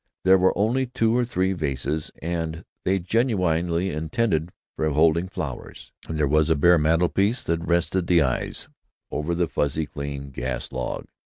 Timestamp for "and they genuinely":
2.23-3.91